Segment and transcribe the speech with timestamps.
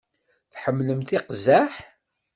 [0.53, 1.71] Tḥemmlemt iqzaḥ?